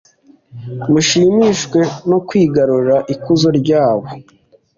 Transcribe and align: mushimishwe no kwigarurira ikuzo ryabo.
mushimishwe 0.91 1.79
no 2.09 2.17
kwigarurira 2.27 2.97
ikuzo 3.13 3.49
ryabo. 3.59 4.07